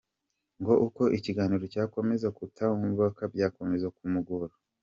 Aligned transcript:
Ngo 0.59 0.73
uko 0.85 1.03
ikiganiro 1.17 1.63
cyakomezaga 1.73 2.35
kutambuka 2.39 3.21
byakomeje 3.33 3.87
kumugora. 3.95 4.53